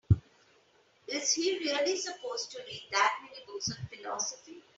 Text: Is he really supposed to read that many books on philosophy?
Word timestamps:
Is 1.07 1.31
he 1.33 1.59
really 1.59 1.95
supposed 1.95 2.49
to 2.53 2.57
read 2.65 2.87
that 2.91 3.19
many 3.21 3.45
books 3.45 3.71
on 3.71 3.85
philosophy? 3.95 4.63